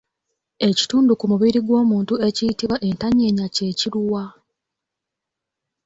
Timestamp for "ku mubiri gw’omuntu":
1.19-2.13